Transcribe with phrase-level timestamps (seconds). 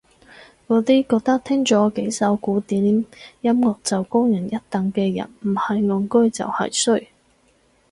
[0.67, 3.05] 嗰啲覺得聽咗幾首古典音
[3.43, 7.07] 樂就高人一等嘅人唔係戇居就係衰